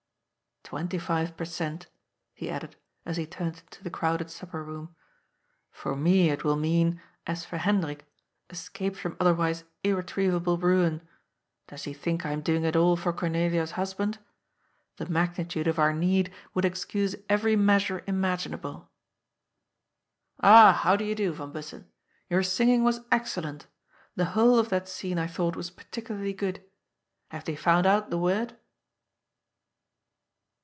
[0.71, 1.87] "Twenty five per cent,"
[2.33, 4.95] he added, as he turned into the crowded supper room."
[5.71, 8.05] For me it will mean, as for Hendrik,
[8.49, 11.05] escape from otherwise irretrievable ruin.
[11.67, 14.19] Does he think I am doing it all for Cornelia's husband?
[14.95, 18.87] The magnitude of our need would excuse every measure im aginable.—
[20.39, 21.89] Ah, how do you do, van Bussen?
[22.29, 23.67] Your singing was excellent.
[24.15, 26.63] The whole of that scene, I thought, was particularly good.
[27.27, 28.55] Have they found out the word